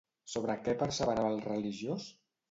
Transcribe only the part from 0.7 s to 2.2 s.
perseverava el religiós?